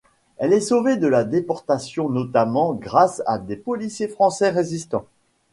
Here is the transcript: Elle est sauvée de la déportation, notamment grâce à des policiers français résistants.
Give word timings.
Elle 0.37 0.51
est 0.53 0.61
sauvée 0.61 0.97
de 0.97 1.05
la 1.05 1.23
déportation, 1.23 2.09
notamment 2.09 2.73
grâce 2.73 3.21
à 3.27 3.37
des 3.37 3.55
policiers 3.55 4.07
français 4.07 4.49
résistants. 4.49 5.05